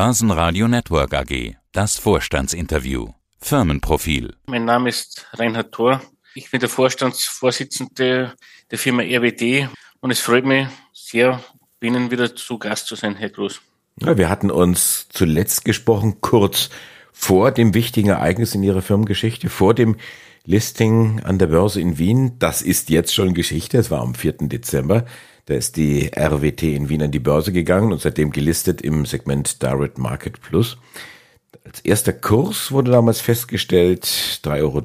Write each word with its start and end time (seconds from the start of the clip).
Börsenradio 0.00 0.68
Network 0.68 1.12
AG. 1.12 1.56
Das 1.72 1.98
Vorstandsinterview. 1.98 3.08
Firmenprofil. 3.40 4.36
Mein 4.46 4.64
Name 4.64 4.90
ist 4.90 5.26
Reinhard 5.32 5.72
Thor. 5.72 6.00
Ich 6.36 6.52
bin 6.52 6.60
der 6.60 6.68
Vorstandsvorsitzende 6.68 8.32
der 8.70 8.78
Firma 8.78 9.02
RWD 9.02 9.68
und 9.98 10.12
es 10.12 10.20
freut 10.20 10.44
mich 10.44 10.68
sehr, 10.92 11.42
Ihnen 11.80 12.12
wieder 12.12 12.36
zu 12.36 12.60
Gast 12.60 12.86
zu 12.86 12.94
sein, 12.94 13.16
Herr 13.16 13.30
Groß. 13.30 13.60
Ja, 14.00 14.16
wir 14.16 14.28
hatten 14.28 14.52
uns 14.52 15.08
zuletzt 15.08 15.64
gesprochen, 15.64 16.20
kurz 16.20 16.70
vor 17.10 17.50
dem 17.50 17.74
wichtigen 17.74 18.10
Ereignis 18.10 18.54
in 18.54 18.62
Ihrer 18.62 18.82
Firmengeschichte, 18.82 19.50
vor 19.50 19.74
dem 19.74 19.96
Listing 20.44 21.22
an 21.24 21.40
der 21.40 21.48
Börse 21.48 21.80
in 21.80 21.98
Wien. 21.98 22.38
Das 22.38 22.62
ist 22.62 22.88
jetzt 22.88 23.12
schon 23.12 23.34
Geschichte. 23.34 23.78
Es 23.78 23.90
war 23.90 24.02
am 24.02 24.14
4. 24.14 24.34
Dezember. 24.42 25.06
Da 25.48 25.54
ist 25.54 25.78
die 25.78 26.10
RWT 26.14 26.62
in 26.64 26.90
Wien 26.90 27.02
an 27.02 27.10
die 27.10 27.20
Börse 27.20 27.52
gegangen 27.52 27.90
und 27.90 28.02
seitdem 28.02 28.32
gelistet 28.32 28.82
im 28.82 29.06
Segment 29.06 29.62
Direct 29.62 29.96
Market 29.96 30.42
Plus. 30.42 30.76
Als 31.64 31.80
erster 31.80 32.12
Kurs 32.12 32.70
wurde 32.70 32.90
damals 32.90 33.22
festgestellt 33.22 34.04
3,30 34.44 34.52
Euro. 34.60 34.82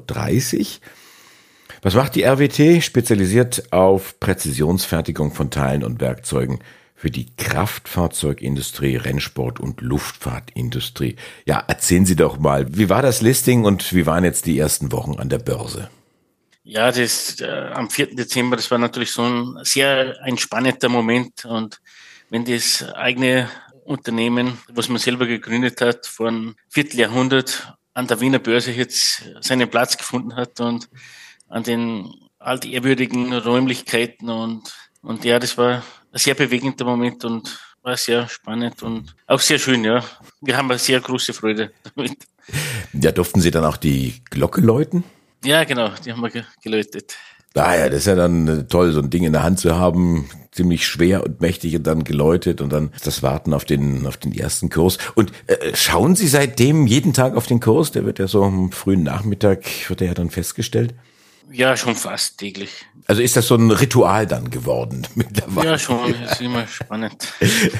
Was 1.82 1.94
macht 1.94 2.14
die 2.14 2.22
RWT? 2.22 2.82
Spezialisiert 2.82 3.74
auf 3.74 4.18
Präzisionsfertigung 4.20 5.34
von 5.34 5.50
Teilen 5.50 5.84
und 5.84 6.00
Werkzeugen 6.00 6.60
für 6.94 7.10
die 7.10 7.26
Kraftfahrzeugindustrie, 7.36 8.96
Rennsport 8.96 9.60
und 9.60 9.82
Luftfahrtindustrie. 9.82 11.16
Ja, 11.44 11.62
erzählen 11.68 12.06
Sie 12.06 12.16
doch 12.16 12.38
mal, 12.38 12.74
wie 12.74 12.88
war 12.88 13.02
das 13.02 13.20
Listing 13.20 13.66
und 13.66 13.92
wie 13.92 14.06
waren 14.06 14.24
jetzt 14.24 14.46
die 14.46 14.58
ersten 14.58 14.92
Wochen 14.92 15.16
an 15.16 15.28
der 15.28 15.40
Börse? 15.40 15.90
Ja, 16.66 16.90
das 16.90 17.40
äh, 17.40 17.70
am 17.74 17.90
4. 17.90 18.14
Dezember, 18.16 18.56
das 18.56 18.70
war 18.70 18.78
natürlich 18.78 19.12
so 19.12 19.22
ein 19.22 19.58
sehr 19.64 20.16
ein 20.22 20.38
spannender 20.38 20.88
Moment 20.88 21.44
und 21.44 21.80
wenn 22.30 22.46
das 22.46 22.82
eigene 22.94 23.50
Unternehmen, 23.84 24.58
was 24.72 24.88
man 24.88 24.98
selber 24.98 25.26
gegründet 25.26 25.82
hat, 25.82 26.06
vor 26.06 26.28
einem 26.28 26.56
Vierteljahrhundert 26.70 27.74
an 27.92 28.06
der 28.06 28.18
Wiener 28.20 28.38
Börse 28.38 28.72
jetzt 28.72 29.22
seinen 29.40 29.68
Platz 29.68 29.98
gefunden 29.98 30.36
hat 30.36 30.58
und 30.60 30.88
an 31.48 31.64
den 31.64 32.10
altehrwürdigen 32.38 33.34
Räumlichkeiten 33.34 34.30
und, 34.30 34.74
und 35.02 35.22
ja, 35.24 35.38
das 35.38 35.58
war 35.58 35.82
ein 36.12 36.18
sehr 36.18 36.34
bewegender 36.34 36.86
Moment 36.86 37.26
und 37.26 37.58
war 37.82 37.98
sehr 37.98 38.26
spannend 38.28 38.82
und 38.82 39.14
auch 39.26 39.40
sehr 39.40 39.58
schön, 39.58 39.84
ja. 39.84 40.02
Wir 40.40 40.56
haben 40.56 40.70
eine 40.70 40.78
sehr 40.78 41.00
große 41.00 41.34
Freude 41.34 41.72
damit. 41.94 42.26
Ja, 42.94 43.12
durften 43.12 43.42
Sie 43.42 43.50
dann 43.50 43.66
auch 43.66 43.76
die 43.76 44.22
Glocke 44.30 44.62
läuten? 44.62 45.04
Ja, 45.44 45.64
genau, 45.64 45.90
die 46.04 46.12
haben 46.12 46.22
wir 46.22 46.44
geläutet. 46.62 47.16
Ah 47.56 47.76
ja, 47.76 47.88
das 47.88 48.00
ist 48.00 48.06
ja 48.06 48.16
dann 48.16 48.48
äh, 48.48 48.64
toll, 48.64 48.90
so 48.90 49.00
ein 49.00 49.10
Ding 49.10 49.22
in 49.22 49.32
der 49.32 49.44
Hand 49.44 49.60
zu 49.60 49.76
haben, 49.76 50.28
ziemlich 50.50 50.86
schwer 50.86 51.22
und 51.22 51.40
mächtig 51.40 51.76
und 51.76 51.86
dann 51.86 52.02
geläutet 52.02 52.60
und 52.60 52.72
dann 52.72 52.90
das 53.04 53.22
Warten 53.22 53.54
auf 53.54 53.64
den 53.64 54.06
auf 54.06 54.16
den 54.16 54.32
ersten 54.32 54.70
Kurs. 54.70 54.98
Und 55.14 55.30
äh, 55.46 55.74
schauen 55.74 56.16
Sie 56.16 56.26
seitdem 56.26 56.88
jeden 56.88 57.12
Tag 57.12 57.36
auf 57.36 57.46
den 57.46 57.60
Kurs? 57.60 57.92
Der 57.92 58.04
wird 58.04 58.18
ja 58.18 58.26
so 58.26 58.42
am 58.42 58.72
frühen 58.72 59.04
Nachmittag 59.04 59.88
wird 59.88 60.00
er 60.00 60.08
ja 60.08 60.14
dann 60.14 60.30
festgestellt. 60.30 60.94
Ja, 61.50 61.76
schon 61.76 61.94
fast 61.94 62.38
täglich. 62.38 62.70
Also 63.06 63.20
ist 63.20 63.36
das 63.36 63.46
so 63.46 63.54
ein 63.54 63.70
Ritual 63.70 64.26
dann 64.26 64.50
geworden 64.50 65.06
mittlerweile? 65.14 65.70
Ja, 65.70 65.78
schon. 65.78 66.14
ist 66.14 66.40
immer 66.40 66.66
spannend. 66.66 67.28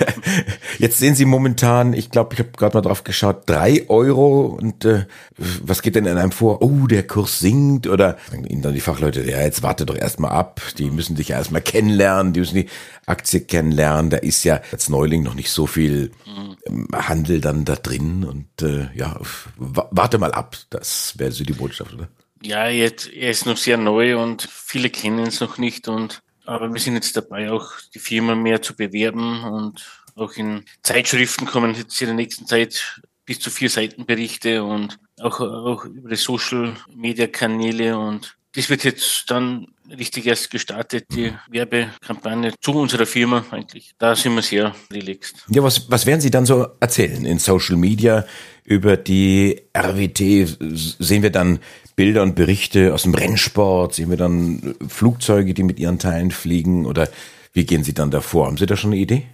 Jetzt 0.78 0.98
sehen 0.98 1.14
Sie 1.14 1.24
momentan, 1.24 1.92
ich 1.92 2.10
glaube, 2.10 2.34
ich 2.34 2.40
habe 2.40 2.50
gerade 2.50 2.76
mal 2.76 2.82
drauf 2.82 3.04
geschaut, 3.04 3.42
drei 3.46 3.88
Euro. 3.88 4.46
Und 4.46 4.84
äh, 4.84 5.06
was 5.36 5.82
geht 5.82 5.96
denn 5.96 6.06
in 6.06 6.18
einem 6.18 6.30
vor? 6.30 6.62
Oh, 6.62 6.86
der 6.86 7.06
Kurs 7.06 7.38
sinkt. 7.40 7.86
Oder 7.86 8.18
sagen 8.30 8.44
Ihnen 8.44 8.62
dann 8.62 8.74
die 8.74 8.80
Fachleute, 8.80 9.22
ja, 9.28 9.40
jetzt 9.40 9.62
warte 9.62 9.86
doch 9.86 9.96
erstmal 9.96 10.32
ab. 10.32 10.60
Die 10.78 10.90
müssen 10.90 11.16
dich 11.16 11.28
ja 11.28 11.38
erstmal 11.38 11.62
kennenlernen. 11.62 12.32
Die 12.32 12.40
müssen 12.40 12.56
die 12.56 12.68
Aktie 13.06 13.40
kennenlernen. 13.40 14.10
Da 14.10 14.18
ist 14.18 14.44
ja 14.44 14.60
als 14.72 14.88
Neuling 14.88 15.22
noch 15.22 15.34
nicht 15.34 15.50
so 15.50 15.66
viel 15.66 16.12
mhm. 16.26 16.88
Handel 16.94 17.40
dann 17.40 17.64
da 17.64 17.76
drin. 17.76 18.24
Und 18.24 18.62
äh, 18.62 18.88
ja, 18.94 19.18
warte 19.56 20.18
mal 20.18 20.32
ab. 20.32 20.56
Das 20.70 21.14
wäre 21.18 21.32
so 21.32 21.44
die 21.44 21.54
Botschaft, 21.54 21.94
oder? 21.94 22.08
Ja, 22.42 22.68
jetzt, 22.68 23.12
er 23.12 23.30
ist 23.30 23.46
noch 23.46 23.56
sehr 23.56 23.76
neu 23.76 24.18
und 24.18 24.48
viele 24.50 24.90
kennen 24.90 25.26
es 25.26 25.40
noch 25.40 25.58
nicht 25.58 25.88
und 25.88 26.22
aber 26.46 26.72
wir 26.72 26.80
sind 26.80 26.94
jetzt 26.94 27.16
dabei, 27.16 27.50
auch 27.50 27.72
die 27.94 27.98
Firma 27.98 28.34
mehr 28.34 28.60
zu 28.60 28.76
bewerben 28.76 29.44
und 29.44 29.84
auch 30.14 30.32
in 30.34 30.64
Zeitschriften 30.82 31.46
kommen 31.46 31.74
jetzt 31.74 32.00
in 32.00 32.08
der 32.08 32.16
nächsten 32.16 32.46
Zeit 32.46 33.00
bis 33.24 33.40
zu 33.40 33.50
vier 33.50 33.70
Seitenberichte 33.70 34.62
und 34.62 34.98
auch, 35.20 35.40
auch 35.40 35.84
über 35.86 36.10
die 36.10 36.16
Social 36.16 36.76
Media 36.94 37.26
Kanäle 37.26 37.98
und 37.98 38.36
das 38.54 38.68
wird 38.68 38.84
jetzt 38.84 39.24
dann 39.30 39.66
richtig 39.90 40.26
erst 40.26 40.50
gestartet, 40.50 41.06
die 41.10 41.32
Werbekampagne 41.50 42.54
zu 42.60 42.72
unserer 42.72 43.04
Firma 43.04 43.44
eigentlich. 43.50 43.92
Da 43.98 44.14
sind 44.14 44.34
wir 44.34 44.42
sehr 44.42 44.74
relaxed. 44.92 45.44
Ja, 45.50 45.62
was, 45.62 45.90
was 45.90 46.06
werden 46.06 46.20
Sie 46.20 46.30
dann 46.30 46.46
so 46.46 46.68
erzählen 46.80 47.24
in 47.26 47.38
Social 47.38 47.76
Media 47.76 48.24
über 48.62 48.96
die 48.96 49.60
RWT? 49.76 50.56
Sehen 50.98 51.22
wir 51.22 51.30
dann 51.30 51.58
Bilder 51.96 52.22
und 52.22 52.34
Berichte 52.34 52.94
aus 52.94 53.02
dem 53.04 53.14
Rennsport? 53.14 53.94
Sehen 53.94 54.10
wir 54.10 54.16
dann 54.16 54.74
Flugzeuge, 54.88 55.54
die 55.54 55.62
mit 55.62 55.78
ihren 55.78 55.98
Teilen 55.98 56.30
fliegen? 56.30 56.86
Oder 56.86 57.08
wie 57.52 57.64
gehen 57.64 57.84
Sie 57.84 57.94
dann 57.94 58.10
davor? 58.10 58.46
Haben 58.46 58.56
Sie 58.56 58.66
da 58.66 58.76
schon 58.76 58.92
eine 58.92 59.00
Idee? 59.00 59.26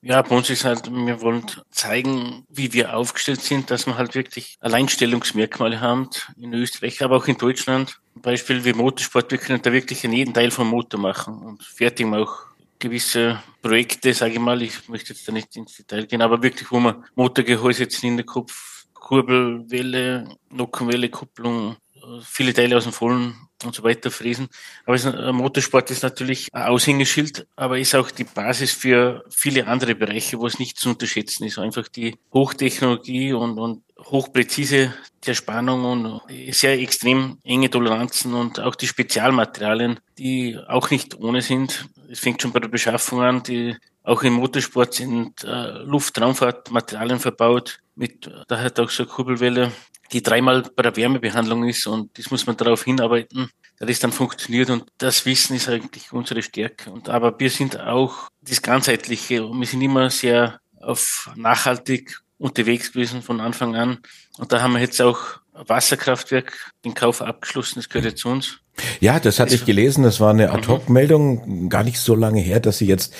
Ja, 0.00 0.22
bei 0.22 0.36
uns 0.36 0.48
ist 0.48 0.64
halt, 0.64 0.90
wir 0.90 1.20
wollen 1.20 1.44
zeigen, 1.70 2.44
wie 2.48 2.72
wir 2.72 2.96
aufgestellt 2.96 3.42
sind, 3.42 3.70
dass 3.70 3.86
wir 3.86 3.98
halt 3.98 4.14
wirklich 4.14 4.56
Alleinstellungsmerkmale 4.60 5.80
haben 5.80 6.08
in 6.40 6.54
Österreich, 6.54 7.02
aber 7.02 7.16
auch 7.16 7.26
in 7.26 7.36
Deutschland. 7.36 8.00
Beispiel 8.14 8.64
wie 8.64 8.72
Motorsport, 8.72 9.30
wir 9.30 9.38
können 9.38 9.60
da 9.60 9.72
wirklich 9.72 10.04
in 10.04 10.12
jedem 10.12 10.34
Teil 10.34 10.50
vom 10.50 10.68
Motor 10.68 11.00
machen 11.00 11.38
und 11.38 11.62
fertigen 11.62 12.14
auch 12.14 12.48
gewisse 12.78 13.42
Projekte, 13.60 14.14
sage 14.14 14.34
ich 14.34 14.38
mal, 14.38 14.62
ich 14.62 14.88
möchte 14.88 15.12
jetzt 15.12 15.26
da 15.26 15.32
nicht 15.32 15.56
ins 15.56 15.76
Detail 15.76 16.06
gehen, 16.06 16.22
aber 16.22 16.42
wirklich, 16.42 16.70
wo 16.70 16.78
man 16.78 17.04
Motorgehäuse, 17.16 17.88
Zylinderkopf, 17.88 18.77
Kurbelwelle, 19.08 20.28
Nockenwelle, 20.50 21.08
Kupplung, 21.08 21.76
viele 22.22 22.52
Teile 22.52 22.76
aus 22.76 22.84
dem 22.84 22.92
Vollen 22.92 23.34
und 23.64 23.74
so 23.74 23.82
weiter 23.82 24.10
fräsen. 24.10 24.48
Aber 24.84 24.96
es, 24.96 25.06
Motorsport 25.32 25.90
ist 25.90 26.02
natürlich 26.02 26.48
ein 26.52 26.64
Aushängeschild, 26.64 27.46
aber 27.56 27.78
ist 27.78 27.94
auch 27.94 28.10
die 28.10 28.24
Basis 28.24 28.72
für 28.72 29.24
viele 29.30 29.66
andere 29.66 29.94
Bereiche, 29.94 30.38
wo 30.38 30.46
es 30.46 30.58
nicht 30.58 30.78
zu 30.78 30.90
unterschätzen 30.90 31.44
ist. 31.44 31.58
Einfach 31.58 31.88
die 31.88 32.16
Hochtechnologie 32.34 33.32
und, 33.32 33.58
und 33.58 33.82
hochpräzise 33.98 34.92
der 35.24 35.32
Spannung 35.32 35.86
und 35.86 36.20
sehr 36.52 36.78
extrem 36.78 37.38
enge 37.44 37.70
Toleranzen 37.70 38.34
und 38.34 38.60
auch 38.60 38.74
die 38.74 38.86
Spezialmaterialien, 38.86 40.00
die 40.18 40.58
auch 40.68 40.90
nicht 40.90 41.18
ohne 41.18 41.40
sind. 41.40 41.88
Es 42.10 42.20
fängt 42.20 42.42
schon 42.42 42.52
bei 42.52 42.60
der 42.60 42.68
Beschaffung 42.68 43.22
an, 43.22 43.42
die 43.42 43.74
auch 44.08 44.22
im 44.22 44.34
Motorsport 44.34 44.94
sind 44.94 45.44
äh, 45.44 45.82
Luft-Raumfahrt-Materialien 45.84 47.20
verbaut, 47.20 47.78
mit, 47.94 48.30
da 48.48 48.60
hat 48.60 48.80
auch 48.80 48.90
so 48.90 49.02
eine 49.02 49.12
Kurbelwelle, 49.12 49.72
die 50.12 50.22
dreimal 50.22 50.62
bei 50.74 50.82
der 50.82 50.96
Wärmebehandlung 50.96 51.68
ist 51.68 51.86
und 51.86 52.16
das 52.16 52.30
muss 52.30 52.46
man 52.46 52.56
darauf 52.56 52.84
hinarbeiten, 52.84 53.50
dass 53.78 53.88
das 53.88 54.00
dann 54.00 54.12
funktioniert 54.12 54.70
und 54.70 54.84
das 54.96 55.26
Wissen 55.26 55.56
ist 55.56 55.68
eigentlich 55.68 56.12
unsere 56.12 56.42
Stärke. 56.42 56.90
Und 56.90 57.10
aber 57.10 57.38
wir 57.38 57.50
sind 57.50 57.78
auch 57.78 58.28
das 58.40 58.62
Ganzheitliche 58.62 59.44
und 59.44 59.60
wir 59.60 59.66
sind 59.66 59.82
immer 59.82 60.08
sehr 60.08 60.60
auf 60.80 61.30
nachhaltig 61.36 62.22
unterwegs 62.38 62.92
gewesen 62.92 63.20
von 63.20 63.40
Anfang 63.40 63.76
an. 63.76 63.98
Und 64.38 64.52
da 64.52 64.62
haben 64.62 64.72
wir 64.72 64.80
jetzt 64.80 65.02
auch 65.02 65.18
Wasserkraftwerk 65.66 66.72
den 66.84 66.94
Kauf 66.94 67.22
abgeschlossen, 67.22 67.76
das 67.76 67.88
gehört 67.88 68.06
jetzt 68.06 68.20
zu 68.20 68.28
uns. 68.28 68.58
Ja, 69.00 69.18
das 69.18 69.40
hatte 69.40 69.54
ich 69.54 69.64
gelesen, 69.64 70.04
das 70.04 70.20
war 70.20 70.30
eine 70.30 70.52
Ad-Hoc-Meldung, 70.52 71.68
gar 71.68 71.82
nicht 71.82 71.98
so 71.98 72.14
lange 72.14 72.40
her, 72.40 72.60
dass 72.60 72.78
Sie 72.78 72.86
jetzt 72.86 73.14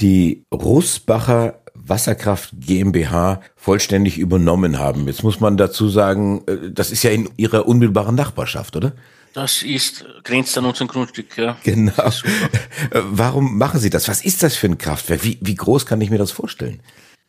die 0.00 0.44
Russbacher 0.52 1.62
Wasserkraft 1.74 2.50
GmbH 2.58 3.40
vollständig 3.56 4.18
übernommen 4.18 4.78
haben. 4.78 5.06
Jetzt 5.08 5.22
muss 5.22 5.40
man 5.40 5.56
dazu 5.56 5.88
sagen, 5.88 6.42
äh, 6.46 6.70
das 6.70 6.90
ist 6.90 7.02
ja 7.02 7.10
in 7.10 7.30
Ihrer 7.36 7.66
unmittelbaren 7.66 8.14
Nachbarschaft, 8.14 8.76
oder? 8.76 8.92
Das 9.34 9.62
ist, 9.62 10.04
grenzt 10.24 10.56
an 10.58 10.66
unserem 10.66 10.88
Grundstück, 10.88 11.38
ja. 11.38 11.56
Genau. 11.64 12.10
Warum 12.90 13.56
machen 13.56 13.80
Sie 13.80 13.88
das? 13.88 14.06
Was 14.08 14.24
ist 14.24 14.42
das 14.42 14.56
für 14.56 14.66
ein 14.66 14.78
Kraftwerk? 14.78 15.24
Wie, 15.24 15.38
wie 15.40 15.54
groß 15.54 15.86
kann 15.86 16.00
ich 16.02 16.10
mir 16.10 16.18
das 16.18 16.30
vorstellen? 16.30 16.80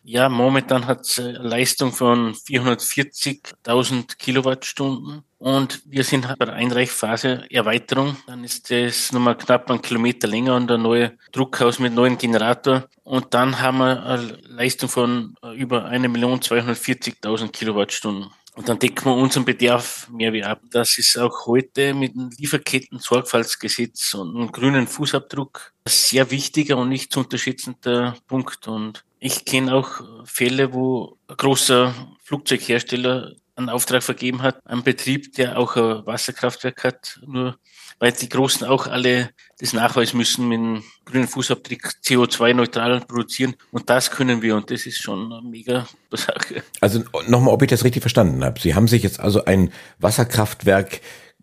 Ja, 0.06 0.28
momentan 0.28 0.86
hat 0.86 1.02
es 1.02 1.18
eine 1.18 1.38
Leistung 1.38 1.94
von 1.94 2.34
440.000 2.34 4.18
Kilowattstunden 4.18 5.24
und 5.38 5.82
wir 5.86 6.04
sind 6.04 6.28
bei 6.38 6.44
der 6.44 6.56
Einreichphase 6.56 7.46
Erweiterung. 7.50 8.18
Dann 8.28 8.44
ist 8.44 8.70
es 8.70 9.14
nochmal 9.14 9.38
knapp 9.38 9.72
einen 9.72 9.82
Kilometer 9.82 10.28
länger 10.28 10.58
und 10.58 10.70
ein 10.70 10.82
neues 10.82 11.12
Druckhaus 11.32 11.80
mit 11.80 11.94
neuen 11.94 12.18
Generator. 12.18 12.84
Und 13.04 13.34
dann 13.34 13.62
haben 13.62 13.78
wir 13.78 14.04
eine 14.06 14.38
Leistung 14.42 14.90
von 14.90 15.36
über 15.56 15.86
1.240.000 15.86 17.52
Kilowattstunden. 17.54 18.30
Und 18.56 18.70
dann 18.70 18.78
decken 18.80 19.06
wir 19.06 19.16
unseren 19.16 19.46
Bedarf 19.46 20.08
mehr 20.10 20.32
wie 20.32 20.44
ab. 20.44 20.60
Das 20.70 20.98
ist 20.98 21.18
auch 21.18 21.48
heute 21.48 21.94
mit 21.94 22.14
dem 22.14 22.30
Lieferketten-Sorgfaltsgesetz 22.38 24.14
und 24.14 24.36
einem 24.36 24.52
grünen 24.52 24.86
Fußabdruck 24.86 25.74
ein 25.86 25.92
sehr 25.92 26.30
wichtiger 26.30 26.78
und 26.78 26.90
nicht 26.90 27.12
zu 27.12 27.22
unterschätzender 27.22 28.16
Punkt. 28.28 28.68
Und 28.68 29.04
ich 29.24 29.46
kenne 29.46 29.74
auch 29.74 30.02
Fälle, 30.26 30.74
wo 30.74 31.18
ein 31.30 31.38
großer 31.38 31.96
Flugzeughersteller 32.24 33.32
einen 33.56 33.70
Auftrag 33.70 34.04
vergeben 34.04 34.42
hat, 34.42 34.60
einen 34.66 34.84
Betrieb, 34.84 35.34
der 35.36 35.58
auch 35.58 35.78
ein 35.78 36.06
Wasserkraftwerk 36.06 36.84
hat, 36.84 37.22
nur 37.26 37.58
weil 38.00 38.12
die 38.12 38.28
Großen 38.28 38.68
auch 38.68 38.88
alle 38.88 39.30
das 39.60 39.72
nachweisen 39.72 40.18
müssen 40.18 40.50
mit 40.50 40.60
einem 40.60 40.84
grünen 41.06 41.30
Fußabdruck 41.30 41.94
CO2-neutral 42.04 43.00
produzieren. 43.02 43.56
Und 43.72 43.90
das 43.90 44.12
können 44.12 44.42
wir 44.42 44.58
und 44.58 44.70
das 44.70 44.86
ist 44.86 45.02
schon 45.02 45.32
eine 45.32 45.42
mega 45.42 45.88
Sache. 46.12 46.64
Also 46.82 47.04
nochmal, 47.28 47.54
ob 47.54 47.62
ich 47.62 47.70
das 47.70 47.86
richtig 47.86 48.02
verstanden 48.02 48.44
habe. 48.44 48.60
Sie 48.60 48.76
haben 48.76 48.90
sich 48.90 49.04
jetzt 49.04 49.22
also 49.22 49.46
ein 49.46 49.72
Wasserkraftwerk 50.00 51.00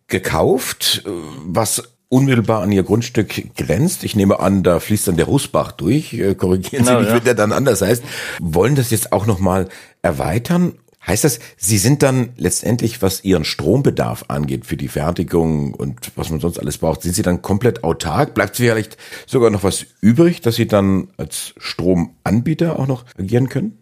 gekauft, 0.07 1.03
was 1.07 1.97
unmittelbar 2.11 2.61
an 2.61 2.73
ihr 2.73 2.83
Grundstück 2.83 3.55
grenzt. 3.57 4.05
Ich 4.05 4.15
nehme 4.15 4.41
an, 4.41 4.63
da 4.63 4.81
fließt 4.81 5.09
dann 5.09 5.17
der 5.17 5.27
Russbach 5.27 5.73
durch. 5.73 6.13
Äh, 6.13 6.35
korrigieren 6.35 6.85
Sie 6.85 6.91
genau, 6.91 7.01
mich, 7.01 7.09
ja. 7.09 7.15
wenn 7.15 7.25
der 7.25 7.35
dann 7.35 7.53
anders 7.53 7.81
heißt. 7.81 8.03
Wollen 8.41 8.75
das 8.75 8.91
jetzt 8.91 9.13
auch 9.13 9.25
nochmal 9.25 9.69
erweitern 10.03 10.75
Heißt 11.07 11.25
das, 11.25 11.41
Sie 11.57 11.79
sind 11.79 12.03
dann 12.03 12.35
letztendlich, 12.37 13.01
was 13.01 13.25
Ihren 13.25 13.45
Strombedarf 13.45 14.27
angeht 14.29 14.67
für 14.67 14.77
die 14.77 14.89
Fertigung 14.89 15.73
und 15.73 16.13
was 16.15 16.29
man 16.29 16.41
sonst 16.41 16.59
alles 16.59 16.77
braucht, 16.77 17.03
sind 17.03 17.15
Sie 17.15 17.23
dann 17.23 17.41
komplett 17.41 17.85
autark? 17.85 18.35
Bleibt 18.35 18.57
vielleicht 18.57 18.99
sogar 19.27 19.49
noch 19.49 19.65
was 19.65 19.87
übrig, 20.03 20.43
dass 20.43 20.57
Sie 20.57 20.67
dann 20.67 21.09
als 21.17 21.55
Stromanbieter 21.57 22.79
auch 22.79 22.87
noch 22.87 23.07
agieren 23.19 23.49
können? 23.49 23.79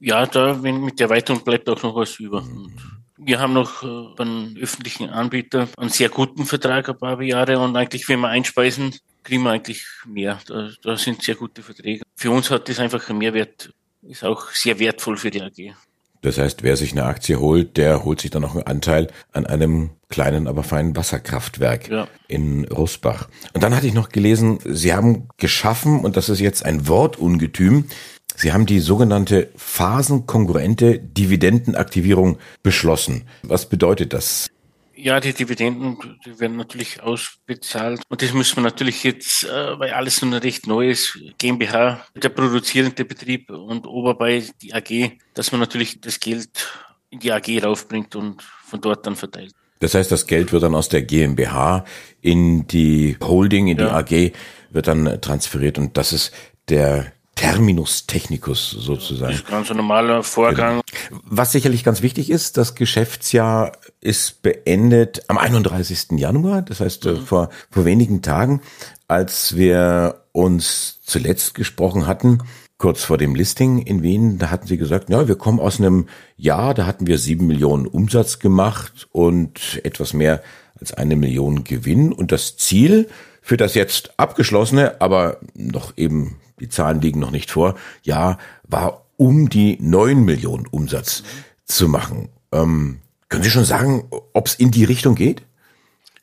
Ja, 0.00 0.26
da 0.26 0.54
mit 0.54 1.00
der 1.00 1.06
Erweiterung 1.06 1.44
bleibt 1.44 1.68
auch 1.70 1.82
noch 1.82 1.96
was 1.96 2.20
über. 2.20 2.42
Und 2.42 2.99
wir 3.22 3.38
haben 3.38 3.52
noch 3.52 3.82
äh, 3.82 4.22
einen 4.22 4.56
öffentlichen 4.60 5.10
Anbieter 5.10 5.68
einen 5.76 5.90
sehr 5.90 6.08
guten 6.08 6.46
Vertrag, 6.46 6.88
ein 6.88 6.98
paar 6.98 7.20
Jahre 7.22 7.58
und 7.58 7.76
eigentlich, 7.76 8.08
wenn 8.08 8.20
wir 8.20 8.28
einspeisen, 8.28 8.94
kriegen 9.22 9.42
wir 9.42 9.50
eigentlich 9.50 9.84
mehr. 10.06 10.38
Da, 10.46 10.70
da 10.82 10.96
sind 10.96 11.22
sehr 11.22 11.34
gute 11.34 11.62
Verträge. 11.62 12.02
Für 12.16 12.30
uns 12.30 12.50
hat 12.50 12.68
das 12.68 12.78
einfach 12.78 13.08
einen 13.08 13.18
Mehrwert, 13.18 13.72
ist 14.02 14.24
auch 14.24 14.50
sehr 14.50 14.78
wertvoll 14.78 15.16
für 15.16 15.30
die 15.30 15.42
AG. 15.42 15.74
Das 16.22 16.36
heißt, 16.36 16.62
wer 16.62 16.76
sich 16.76 16.92
eine 16.92 17.04
Aktie 17.04 17.40
holt, 17.40 17.78
der 17.78 18.04
holt 18.04 18.20
sich 18.20 18.30
dann 18.30 18.42
noch 18.42 18.54
einen 18.54 18.66
Anteil 18.66 19.08
an 19.32 19.46
einem 19.46 19.90
kleinen, 20.10 20.48
aber 20.48 20.62
feinen 20.62 20.94
Wasserkraftwerk 20.94 21.88
ja. 21.88 22.08
in 22.28 22.66
Rosbach. 22.66 23.28
Und 23.54 23.62
dann 23.62 23.74
hatte 23.74 23.86
ich 23.86 23.94
noch 23.94 24.10
gelesen, 24.10 24.58
Sie 24.66 24.92
haben 24.92 25.28
geschaffen, 25.38 26.00
und 26.00 26.18
das 26.18 26.28
ist 26.28 26.40
jetzt 26.40 26.64
ein 26.64 26.88
Wortungetüm, 26.88 27.86
Sie 28.36 28.52
haben 28.52 28.66
die 28.66 28.80
sogenannte 28.80 29.50
phasenkongruente 29.56 30.98
Dividendenaktivierung 30.98 32.38
beschlossen. 32.62 33.24
Was 33.42 33.68
bedeutet 33.68 34.12
das? 34.12 34.48
Ja, 34.94 35.18
die 35.18 35.32
Dividenden 35.32 35.96
die 36.26 36.40
werden 36.40 36.58
natürlich 36.58 37.02
ausbezahlt. 37.02 38.02
Und 38.08 38.20
das 38.20 38.34
müssen 38.34 38.56
wir 38.56 38.62
natürlich 38.62 39.02
jetzt, 39.02 39.44
äh, 39.44 39.78
weil 39.78 39.92
alles 39.92 40.20
noch 40.20 40.42
recht 40.42 40.66
neu 40.66 40.90
ist, 40.90 41.18
GmbH, 41.38 42.04
der 42.14 42.28
produzierende 42.28 43.06
Betrieb 43.06 43.50
und 43.50 43.86
Oberbei 43.86 44.44
die 44.60 44.74
AG, 44.74 45.12
dass 45.32 45.52
man 45.52 45.60
natürlich 45.60 46.02
das 46.02 46.20
Geld 46.20 46.68
in 47.08 47.18
die 47.20 47.32
AG 47.32 47.64
raufbringt 47.64 48.14
und 48.14 48.42
von 48.42 48.80
dort 48.80 49.06
dann 49.06 49.16
verteilt. 49.16 49.52
Das 49.78 49.94
heißt, 49.94 50.12
das 50.12 50.26
Geld 50.26 50.52
wird 50.52 50.62
dann 50.62 50.74
aus 50.74 50.90
der 50.90 51.02
GmbH 51.02 51.86
in 52.20 52.66
die 52.66 53.16
Holding, 53.22 53.68
in 53.68 53.78
ja. 53.78 54.02
die 54.02 54.28
AG, 54.28 54.32
wird 54.70 54.86
dann 54.86 55.20
transferiert 55.22 55.78
und 55.78 55.96
das 55.96 56.12
ist 56.12 56.32
der 56.68 57.12
Terminus 57.40 58.06
technicus 58.06 58.70
sozusagen. 58.70 59.32
Das 59.32 59.40
ist 59.40 59.48
ganz 59.48 59.70
ein 59.70 59.78
normaler 59.78 60.22
Vorgang. 60.22 60.82
Genau. 61.08 61.22
Was 61.24 61.52
sicherlich 61.52 61.84
ganz 61.84 62.02
wichtig 62.02 62.28
ist, 62.28 62.58
das 62.58 62.74
Geschäftsjahr 62.74 63.72
ist 64.02 64.42
beendet 64.42 65.22
am 65.28 65.38
31. 65.38 66.18
Januar, 66.18 66.60
das 66.60 66.80
heißt 66.80 67.06
äh, 67.06 67.12
mhm. 67.12 67.24
vor, 67.24 67.48
vor 67.70 67.86
wenigen 67.86 68.20
Tagen, 68.20 68.60
als 69.08 69.56
wir 69.56 70.22
uns 70.32 71.00
zuletzt 71.02 71.54
gesprochen 71.54 72.06
hatten, 72.06 72.42
kurz 72.76 73.04
vor 73.04 73.16
dem 73.16 73.34
Listing 73.34 73.78
in 73.78 74.02
Wien, 74.02 74.38
da 74.38 74.50
hatten 74.50 74.66
sie 74.66 74.76
gesagt, 74.76 75.08
ja, 75.08 75.26
wir 75.26 75.36
kommen 75.36 75.60
aus 75.60 75.78
einem 75.80 76.08
Jahr, 76.36 76.74
da 76.74 76.84
hatten 76.84 77.06
wir 77.06 77.16
sieben 77.16 77.46
Millionen 77.46 77.86
Umsatz 77.86 78.38
gemacht 78.38 79.08
und 79.12 79.80
etwas 79.82 80.12
mehr 80.12 80.42
als 80.78 80.92
eine 80.92 81.16
Million 81.16 81.64
Gewinn 81.64 82.12
und 82.12 82.32
das 82.32 82.58
Ziel 82.58 83.08
für 83.40 83.56
das 83.56 83.74
jetzt 83.74 84.12
abgeschlossene, 84.18 85.00
aber 85.00 85.38
noch 85.54 85.96
eben 85.96 86.36
die 86.60 86.68
Zahlen 86.68 87.00
liegen 87.00 87.20
noch 87.20 87.30
nicht 87.30 87.50
vor, 87.50 87.74
ja, 88.02 88.38
war 88.64 89.04
um 89.16 89.48
die 89.48 89.76
neun 89.80 90.24
Millionen 90.24 90.66
Umsatz 90.66 91.22
zu 91.64 91.88
machen. 91.88 92.28
Ähm, 92.52 93.00
können 93.28 93.42
Sie 93.42 93.50
schon 93.50 93.64
sagen, 93.64 94.08
ob 94.32 94.46
es 94.46 94.54
in 94.54 94.70
die 94.70 94.84
Richtung 94.84 95.14
geht? 95.14 95.42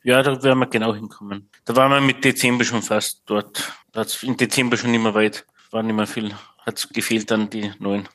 Ja, 0.02 0.22
da 0.22 0.42
werden 0.42 0.58
wir 0.58 0.66
genau 0.66 0.94
hinkommen. 0.94 1.48
Da 1.64 1.76
waren 1.76 1.90
wir 1.90 2.00
mit 2.00 2.24
Dezember 2.24 2.64
schon 2.64 2.82
fast 2.82 3.22
dort. 3.26 3.72
Da 3.92 4.00
hat's 4.00 4.22
im 4.22 4.36
Dezember 4.36 4.76
schon 4.76 4.90
nicht 4.90 5.02
mehr 5.02 5.14
weit, 5.14 5.44
war 5.70 5.82
nicht 5.82 5.94
mehr 5.94 6.06
viel, 6.06 6.34
hat 6.64 6.88
gefehlt 6.92 7.30
dann 7.30 7.50
die 7.50 7.72
neun. 7.78 8.08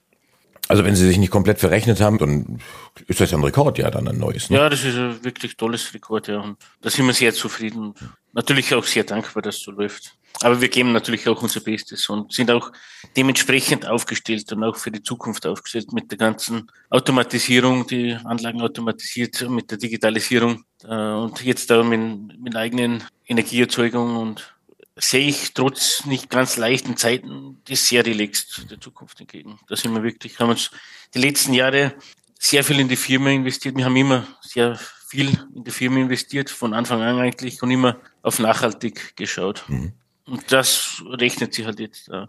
Also 0.68 0.86
wenn 0.86 0.96
Sie 0.96 1.06
sich 1.06 1.18
nicht 1.18 1.32
komplett 1.32 1.60
verrechnet 1.60 2.00
haben, 2.00 2.18
dann 2.18 2.60
ist 3.08 3.20
das 3.20 3.32
ja 3.32 3.38
ein 3.38 3.44
Rekord, 3.44 3.78
ja, 3.78 3.92
dann 3.92 4.08
ein 4.08 4.18
neues. 4.18 4.50
Ne? 4.50 4.58
Ja, 4.58 4.70
das 4.70 4.84
ist 4.84 4.96
ein 4.96 5.24
wirklich 5.24 5.58
tolles 5.58 5.94
Rekord, 5.94 6.28
ja. 6.28 6.40
Und 6.40 6.58
da 6.82 6.90
sind 6.90 7.06
wir 7.06 7.14
sehr 7.14 7.34
zufrieden 7.34 7.80
und 7.80 7.98
natürlich 8.32 8.74
auch 8.74 8.86
sehr 8.86 9.04
dankbar, 9.04 9.44
dass 9.44 9.58
es 9.58 9.64
so 9.64 9.72
läuft. 9.72 10.16
Aber 10.42 10.60
wir 10.60 10.68
geben 10.68 10.92
natürlich 10.92 11.28
auch 11.28 11.42
unser 11.42 11.60
Bestes 11.60 12.10
und 12.10 12.34
sind 12.34 12.50
auch 12.50 12.72
dementsprechend 13.16 13.86
aufgestellt 13.86 14.52
und 14.52 14.64
auch 14.64 14.76
für 14.76 14.92
die 14.92 15.04
Zukunft 15.04 15.46
aufgestellt 15.46 15.94
mit 15.94 16.10
der 16.12 16.18
ganzen 16.18 16.72
Automatisierung, 16.90 17.86
die 17.86 18.18
Anlagen 18.24 18.62
automatisiert, 18.62 19.48
mit 19.50 19.70
der 19.70 19.78
Digitalisierung 19.78 20.64
äh, 20.84 20.96
und 20.96 21.44
jetzt 21.44 21.70
da 21.70 21.84
mit, 21.84 22.40
mit 22.42 22.56
eigenen 22.56 23.04
Energieerzeugung 23.28 24.18
und 24.18 24.53
sehe 24.96 25.28
ich 25.28 25.54
trotz 25.54 26.06
nicht 26.06 26.30
ganz 26.30 26.58
leichten 26.58 26.98
Zeiten 26.98 27.62
das 27.68 27.88
sehr 27.88 28.06
relaxed 28.06 28.70
der 28.70 28.80
Zukunft 28.80 29.20
entgegen. 29.20 29.60
Da 29.68 29.76
sind 29.76 29.94
wir 29.94 30.04
wirklich, 30.04 30.40
haben 30.40 30.50
uns 30.50 30.72
die 31.14 31.20
letzten 31.20 31.54
Jahre 31.54 31.94
sehr 32.40 32.64
viel 32.64 32.80
in 32.80 32.90
die 32.90 32.96
Firma 32.96 33.30
investiert. 33.30 33.76
Wir 33.76 33.86
haben 33.86 33.96
immer 33.96 34.28
sehr 34.42 34.80
viel 35.08 35.30
in 35.56 35.64
die 35.64 35.72
Firma 35.72 36.00
investiert, 36.00 36.50
von 36.50 36.74
Anfang 36.74 37.02
an 37.02 37.20
eigentlich 37.20 37.62
und 37.64 37.72
immer 37.72 37.98
auf 38.22 38.40
nachhaltig 38.40 39.16
geschaut. 39.16 39.64
Mhm. 39.68 39.94
Und 40.26 40.52
das 40.52 41.04
rechnet 41.08 41.54
sich 41.54 41.66
halt 41.66 41.80
jetzt. 41.80 42.08
Ja. 42.08 42.28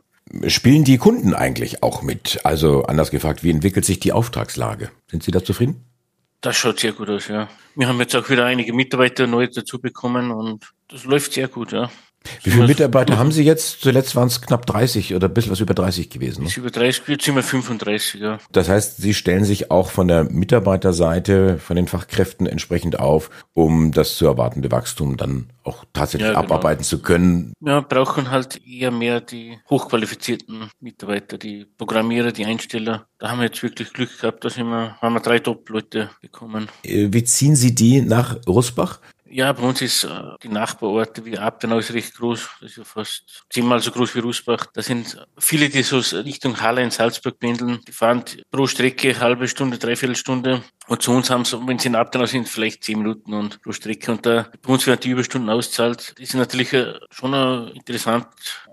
Spielen 0.48 0.84
die 0.84 0.98
Kunden 0.98 1.34
eigentlich 1.34 1.82
auch 1.82 2.02
mit? 2.02 2.44
Also 2.44 2.84
anders 2.84 3.10
gefragt, 3.10 3.42
wie 3.42 3.50
entwickelt 3.50 3.84
sich 3.84 4.00
die 4.00 4.12
Auftragslage? 4.12 4.90
Sind 5.10 5.22
Sie 5.22 5.30
da 5.30 5.44
zufrieden? 5.44 5.84
Das 6.40 6.56
schaut 6.56 6.80
sehr 6.80 6.92
gut 6.92 7.08
aus, 7.08 7.28
ja. 7.28 7.48
Wir 7.74 7.88
haben 7.88 7.98
jetzt 8.00 8.14
auch 8.14 8.28
wieder 8.28 8.44
einige 8.44 8.72
Mitarbeiter 8.72 9.26
neu 9.26 9.46
dazu 9.46 9.80
bekommen 9.80 10.30
und 10.30 10.72
das 10.88 11.04
läuft 11.04 11.32
sehr 11.32 11.48
gut, 11.48 11.72
ja. 11.72 11.90
Wie 12.42 12.50
viele 12.50 12.66
Mitarbeiter 12.66 13.18
haben 13.18 13.32
Sie 13.32 13.42
jetzt? 13.42 13.80
Zuletzt 13.80 14.16
waren 14.16 14.28
es 14.28 14.40
knapp 14.40 14.66
30 14.66 15.14
oder 15.14 15.28
ein 15.28 15.34
bisschen 15.34 15.52
was 15.52 15.60
über 15.60 15.74
30 15.74 16.10
gewesen. 16.10 16.44
Ne? 16.44 16.50
Über 16.56 16.70
30, 16.70 17.08
jetzt 17.08 17.24
sind 17.24 17.34
wir 17.34 17.42
35, 17.42 18.20
ja. 18.20 18.38
Das 18.52 18.68
heißt, 18.68 18.98
Sie 18.98 19.14
stellen 19.14 19.44
sich 19.44 19.70
auch 19.70 19.90
von 19.90 20.08
der 20.08 20.24
Mitarbeiterseite, 20.24 21.58
von 21.58 21.76
den 21.76 21.88
Fachkräften 21.88 22.46
entsprechend 22.46 22.98
auf, 22.98 23.30
um 23.52 23.92
das 23.92 24.16
zu 24.16 24.26
erwartende 24.26 24.70
Wachstum 24.70 25.16
dann 25.16 25.48
auch 25.62 25.84
tatsächlich 25.92 26.28
ja, 26.28 26.40
genau. 26.40 26.54
abarbeiten 26.54 26.84
zu 26.84 27.00
können. 27.00 27.54
Ja, 27.60 27.80
brauchen 27.80 28.30
halt 28.30 28.60
eher 28.66 28.90
mehr 28.90 29.20
die 29.20 29.58
hochqualifizierten 29.70 30.70
Mitarbeiter, 30.80 31.38
die 31.38 31.66
Programmierer, 31.78 32.32
die 32.32 32.44
Einsteller. 32.44 33.06
Da 33.18 33.30
haben 33.30 33.38
wir 33.38 33.46
jetzt 33.46 33.62
wirklich 33.62 33.92
Glück 33.92 34.20
gehabt, 34.20 34.44
da 34.44 34.50
sind 34.50 34.66
wir, 34.66 34.96
haben 35.00 35.14
wir 35.14 35.20
drei 35.20 35.38
Top-Leute 35.38 36.10
bekommen. 36.20 36.68
Äh, 36.82 37.08
wie 37.10 37.24
ziehen 37.24 37.56
Sie 37.56 37.74
die 37.74 38.02
nach 38.02 38.36
Rusbach? 38.46 39.00
Ja, 39.26 39.50
bei 39.52 39.62
uns 39.62 39.80
ist 39.80 40.04
äh, 40.04 40.08
die 40.42 40.48
Nachbarorte 40.48 41.24
wie 41.24 41.38
Abtenau 41.38 41.78
ist 41.78 41.92
recht 41.94 42.14
groß. 42.14 42.48
Das 42.60 42.70
ist 42.70 42.76
ja 42.76 42.84
fast 42.84 43.44
zehnmal 43.48 43.80
so 43.80 43.90
groß 43.90 44.14
wie 44.14 44.18
Rusbach. 44.18 44.66
Da 44.74 44.82
sind 44.82 45.16
viele, 45.38 45.70
die 45.70 45.82
so 45.82 45.98
Richtung 46.18 46.60
Halle 46.60 46.82
in 46.82 46.90
Salzburg 46.90 47.38
pendeln. 47.38 47.80
Die 47.88 47.92
fahren 47.92 48.22
pro 48.50 48.66
Strecke 48.66 49.18
halbe 49.18 49.48
Stunde, 49.48 49.78
dreiviertel 49.78 50.14
Stunde. 50.14 50.62
Und 50.88 51.00
zu 51.00 51.12
uns 51.12 51.30
haben 51.30 51.46
sie, 51.46 51.58
wenn 51.66 51.78
sie 51.78 51.88
in 51.88 51.96
Abtenau 51.96 52.26
sind, 52.26 52.48
vielleicht 52.48 52.84
zehn 52.84 52.98
Minuten 52.98 53.32
und 53.32 53.62
pro 53.62 53.72
Strecke. 53.72 54.12
Und 54.12 54.26
da 54.26 54.50
bei 54.60 54.72
uns 54.72 54.86
werden 54.86 55.00
die 55.00 55.10
Überstunden 55.10 55.48
auszahlt. 55.48 56.14
Die 56.18 56.26
sind 56.26 56.40
natürlich 56.40 56.74
äh, 56.74 56.94
schon 57.10 57.32
interessant. 57.68 58.26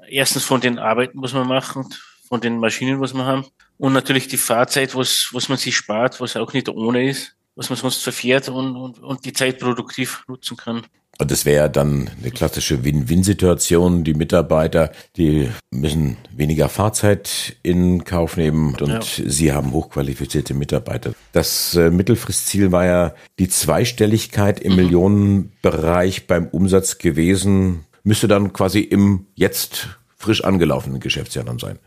Erstens 0.10 0.44
von 0.44 0.60
den 0.60 0.80
Arbeiten, 0.80 1.22
was 1.22 1.32
man 1.32 1.48
machen, 1.48 1.88
von 2.28 2.42
den 2.42 2.58
Maschinen, 2.60 3.00
was 3.00 3.14
wir 3.14 3.26
haben. 3.26 3.46
Und 3.78 3.94
natürlich 3.94 4.28
die 4.28 4.38
Fahrzeit, 4.38 4.96
was, 4.96 5.30
was 5.32 5.48
man 5.48 5.58
sich 5.58 5.78
spart, 5.78 6.20
was 6.20 6.36
auch 6.36 6.52
nicht 6.52 6.68
ohne 6.68 7.10
ist 7.10 7.38
was 7.62 7.70
man 7.70 7.78
sonst 7.78 8.02
verfährt 8.04 8.50
und, 8.50 8.76
und, 8.76 9.00
und 9.00 9.26
die 9.26 9.34
Zeit 9.34 9.60
produktiv 9.60 10.24
nutzen 10.28 10.58
kann. 10.58 10.84
Und 11.20 11.30
das 11.30 11.46
wäre 11.46 11.70
dann 11.70 12.10
eine 12.20 12.32
klassische 12.32 12.84
Win-Win-Situation. 12.84 14.04
Die 14.04 14.16
Mitarbeiter, 14.16 14.92
die 15.18 15.50
müssen 15.70 16.18
weniger 16.36 16.68
Fahrzeit 16.68 17.58
in 17.62 18.04
Kauf 18.06 18.38
nehmen 18.38 18.76
und 18.82 19.18
ja. 19.18 19.30
sie 19.30 19.54
haben 19.54 19.72
hochqualifizierte 19.72 20.56
Mitarbeiter. 20.56 21.14
Das 21.32 21.76
äh, 21.76 21.92
Mittelfristziel 21.92 22.72
war 22.72 22.86
ja 22.86 23.14
die 23.38 23.50
Zweistelligkeit 23.50 24.60
im 24.60 24.72
mhm. 24.72 24.78
Millionenbereich 24.78 26.26
beim 26.26 26.48
Umsatz 26.48 26.98
gewesen. 26.98 27.86
Müsste 28.04 28.28
dann 28.28 28.52
quasi 28.52 28.80
im 28.80 29.28
jetzt 29.36 29.90
frisch 30.18 30.44
angelaufenen 30.44 31.00
Geschäftsjahr 31.00 31.46
dann 31.46 31.60
sein. 31.60 31.78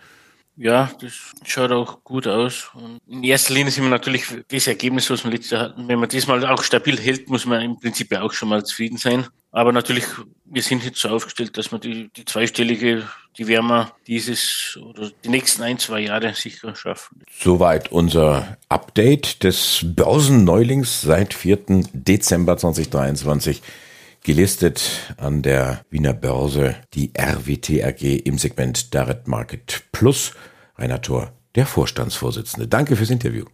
Ja, 0.56 0.90
das 1.00 1.12
schaut 1.44 1.72
auch 1.72 2.04
gut 2.04 2.28
aus. 2.28 2.70
Und 2.74 3.00
in 3.08 3.24
erster 3.24 3.54
Linie 3.54 3.72
sind 3.72 3.84
wir 3.84 3.90
natürlich 3.90 4.24
das 4.48 4.66
Ergebnis, 4.68 5.10
was 5.10 5.24
wir 5.24 5.32
letztes 5.32 5.50
Jahr 5.50 5.62
hatten. 5.62 5.88
Wenn 5.88 5.98
man 5.98 6.08
das 6.08 6.26
mal 6.26 6.46
auch 6.46 6.62
stabil 6.62 6.98
hält, 6.98 7.28
muss 7.28 7.44
man 7.44 7.60
im 7.60 7.80
Prinzip 7.80 8.12
ja 8.12 8.22
auch 8.22 8.32
schon 8.32 8.48
mal 8.48 8.64
zufrieden 8.64 8.96
sein. 8.96 9.26
Aber 9.50 9.72
natürlich, 9.72 10.04
wir 10.44 10.62
sind 10.62 10.84
jetzt 10.84 10.98
so 11.00 11.08
aufgestellt, 11.08 11.56
dass 11.56 11.72
wir 11.72 11.78
die, 11.78 12.08
die 12.16 12.24
zweistellige, 12.24 13.04
die 13.36 13.48
Wärmer 13.48 13.92
dieses 14.06 14.78
oder 14.80 15.10
die 15.24 15.28
nächsten 15.28 15.62
ein, 15.62 15.78
zwei 15.78 16.00
Jahre 16.00 16.34
sicher 16.34 16.74
schaffen. 16.76 17.22
Soweit 17.40 17.90
unser 17.90 18.56
Update 18.68 19.42
des 19.42 19.80
Börsenneulings 19.84 21.02
seit 21.02 21.34
4. 21.34 21.58
Dezember 21.92 22.56
2023 22.56 23.60
gelistet 24.24 25.14
an 25.18 25.42
der 25.42 25.84
Wiener 25.90 26.14
Börse 26.14 26.74
die 26.94 27.12
RWT 27.16 27.84
AG 27.84 28.02
im 28.02 28.38
Segment 28.38 28.92
Direct 28.92 29.28
Market 29.28 29.84
Plus. 29.92 30.32
Rainer 30.76 31.00
Thor, 31.00 31.32
der 31.54 31.66
Vorstandsvorsitzende. 31.66 32.66
Danke 32.66 32.96
fürs 32.96 33.10
Interview. 33.10 33.44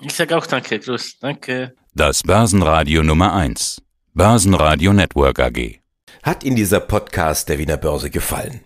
Ich 0.00 0.14
sage 0.14 0.36
auch 0.36 0.46
danke, 0.46 0.78
Grüß. 0.78 1.18
Danke. 1.20 1.74
Das 1.94 2.22
Börsenradio 2.22 3.02
Nummer 3.02 3.34
1. 3.34 3.82
Börsenradio 4.14 4.92
Network 4.92 5.38
AG. 5.40 5.80
Hat 6.22 6.42
Ihnen 6.42 6.56
dieser 6.56 6.80
Podcast 6.80 7.48
der 7.48 7.58
Wiener 7.58 7.76
Börse 7.76 8.08
gefallen? 8.08 8.60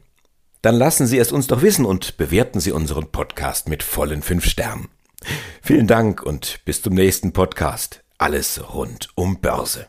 Dann 0.62 0.76
lassen 0.76 1.06
Sie 1.06 1.18
es 1.18 1.32
uns 1.32 1.46
doch 1.46 1.62
wissen 1.62 1.84
und 1.84 2.18
bewerten 2.18 2.60
Sie 2.60 2.72
unseren 2.72 3.10
Podcast 3.10 3.68
mit 3.68 3.82
vollen 3.82 4.22
fünf 4.22 4.44
Sternen. 4.44 4.88
Vielen 5.62 5.86
Dank 5.86 6.22
und 6.22 6.60
bis 6.64 6.82
zum 6.82 6.94
nächsten 6.94 7.32
Podcast. 7.32 8.04
Alles 8.18 8.60
rund 8.74 9.08
um 9.14 9.40
Börse. 9.40 9.88